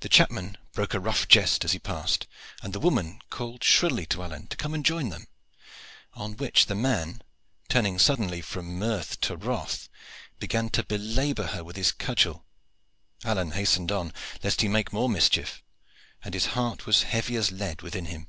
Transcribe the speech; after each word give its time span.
The 0.00 0.08
chapman 0.08 0.58
broke 0.72 0.94
a 0.94 0.98
rough 0.98 1.28
jest 1.28 1.64
as 1.64 1.70
he 1.70 1.78
passed, 1.78 2.26
and 2.60 2.72
the 2.72 2.80
woman 2.80 3.22
called 3.30 3.62
shrilly 3.62 4.04
to 4.06 4.24
Alleyne 4.24 4.48
to 4.48 4.56
come 4.56 4.74
and 4.74 4.84
join 4.84 5.10
them, 5.10 5.28
on 6.14 6.32
which 6.36 6.66
the 6.66 6.74
man, 6.74 7.22
turning 7.68 8.00
suddenly 8.00 8.40
from 8.40 8.80
mirth 8.80 9.20
to 9.20 9.36
wrath, 9.36 9.88
began 10.40 10.70
to 10.70 10.82
belabor 10.82 11.46
her 11.54 11.62
with 11.62 11.76
his 11.76 11.92
cudgel. 11.92 12.46
Alleyne 13.22 13.52
hastened 13.52 13.92
on, 13.92 14.12
lest 14.42 14.60
he 14.60 14.66
make 14.66 14.92
more 14.92 15.08
mischief, 15.08 15.62
and 16.24 16.34
his 16.34 16.46
heart 16.58 16.84
was 16.84 17.04
heavy 17.04 17.36
as 17.36 17.52
lead 17.52 17.80
within 17.80 18.06
him. 18.06 18.26